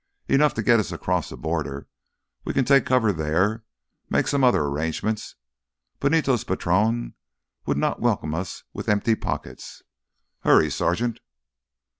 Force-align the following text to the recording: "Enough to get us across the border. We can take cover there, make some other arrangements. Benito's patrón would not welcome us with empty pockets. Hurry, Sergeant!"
"Enough 0.27 0.55
to 0.55 0.63
get 0.63 0.79
us 0.79 0.91
across 0.91 1.29
the 1.29 1.37
border. 1.37 1.87
We 2.43 2.53
can 2.55 2.65
take 2.65 2.87
cover 2.87 3.13
there, 3.13 3.63
make 4.09 4.27
some 4.27 4.43
other 4.43 4.63
arrangements. 4.63 5.35
Benito's 5.99 6.43
patrón 6.43 7.13
would 7.67 7.77
not 7.77 7.99
welcome 8.01 8.33
us 8.33 8.63
with 8.73 8.89
empty 8.89 9.13
pockets. 9.13 9.83
Hurry, 10.39 10.71
Sergeant!" 10.71 11.19